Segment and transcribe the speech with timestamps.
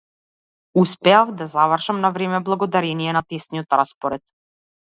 [0.73, 4.23] Успеав да завршам на време благодарение на тесниот распоред.